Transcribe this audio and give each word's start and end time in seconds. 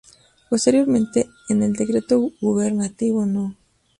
Posteriormente, 0.49 1.29
en 1.47 1.61
el 1.61 1.73
decreto 1.73 2.31
gubernativo 2.41 3.27
No. 3.27 3.55